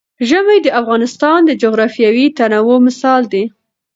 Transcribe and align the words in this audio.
ژمی 0.29 0.57
د 0.63 0.67
افغانستان 0.79 1.39
د 1.45 1.51
جغرافیوي 1.63 2.25
تنوع 2.37 2.77
مثال 2.87 3.21
دی. 3.33 3.43